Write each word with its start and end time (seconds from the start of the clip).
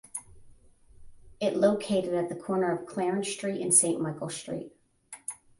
It 1.39 1.55
located 1.55 2.15
at 2.15 2.27
the 2.27 2.35
corner 2.35 2.71
of 2.71 2.87
Clarence 2.87 3.29
Street 3.29 3.61
and 3.61 3.71
St 3.71 4.01
Michael 4.01 4.31
Street. 4.31 4.73